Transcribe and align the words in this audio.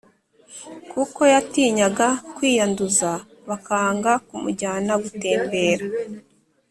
kuko 0.91 1.19
yatinyaga 1.33 2.07
kwiyanduza 2.35 3.11
bakanga 3.49 4.11
kumujyana 4.27 4.93
gutembera 5.03 5.85